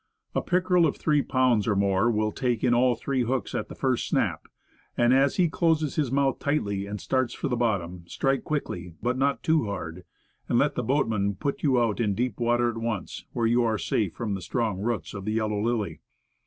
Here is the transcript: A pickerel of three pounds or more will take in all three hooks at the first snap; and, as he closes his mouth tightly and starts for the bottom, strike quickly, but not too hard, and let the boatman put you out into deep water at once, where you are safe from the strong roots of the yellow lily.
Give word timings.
A 0.33 0.41
pickerel 0.41 0.87
of 0.87 0.97
three 0.97 1.21
pounds 1.21 1.67
or 1.67 1.75
more 1.75 2.09
will 2.09 2.31
take 2.31 2.63
in 2.63 2.73
all 2.73 2.95
three 2.95 3.21
hooks 3.21 3.53
at 3.53 3.69
the 3.69 3.75
first 3.75 4.07
snap; 4.07 4.47
and, 4.97 5.13
as 5.13 5.35
he 5.35 5.47
closes 5.47 5.95
his 5.95 6.11
mouth 6.11 6.39
tightly 6.39 6.87
and 6.87 6.99
starts 6.99 7.35
for 7.35 7.49
the 7.49 7.55
bottom, 7.55 8.05
strike 8.07 8.43
quickly, 8.43 8.95
but 9.03 9.15
not 9.15 9.43
too 9.43 9.65
hard, 9.65 10.03
and 10.49 10.57
let 10.57 10.73
the 10.73 10.81
boatman 10.81 11.35
put 11.35 11.61
you 11.61 11.79
out 11.79 11.99
into 11.99 12.15
deep 12.23 12.39
water 12.39 12.67
at 12.71 12.77
once, 12.77 13.25
where 13.33 13.45
you 13.45 13.63
are 13.63 13.77
safe 13.77 14.11
from 14.15 14.33
the 14.33 14.41
strong 14.41 14.79
roots 14.79 15.13
of 15.13 15.23
the 15.23 15.33
yellow 15.33 15.61
lily. 15.63 15.99